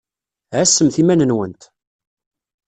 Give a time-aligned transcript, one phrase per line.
[0.59, 1.61] Ɛassemt iman-nwent!